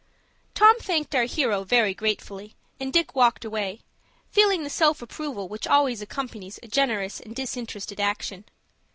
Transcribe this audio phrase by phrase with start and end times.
[0.55, 3.81] Tom thanked our hero very gratefully, and Dick walked away,
[4.31, 8.45] feeling the self approval which always accompanies a generous and disinterested action.